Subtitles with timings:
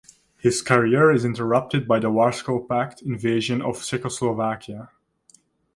[0.39, 4.89] His career is interrupted by the Warsaw Pact invasion of Czechoslovakia.